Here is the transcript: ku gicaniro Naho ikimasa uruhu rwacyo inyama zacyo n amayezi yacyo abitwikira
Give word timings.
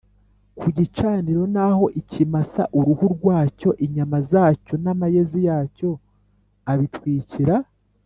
ku 0.57 0.67
gicaniro 0.77 1.43
Naho 1.55 1.85
ikimasa 1.99 2.63
uruhu 2.77 3.05
rwacyo 3.15 3.69
inyama 3.85 4.17
zacyo 4.31 4.75
n 4.83 4.85
amayezi 4.93 5.39
yacyo 5.47 5.89
abitwikira 6.71 7.55